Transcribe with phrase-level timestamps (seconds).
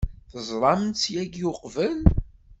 [0.31, 1.99] Teẓram-tt yagi uqbel?